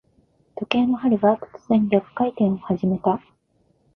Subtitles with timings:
[0.55, 3.21] 時計の針が、突然逆回転を始めた。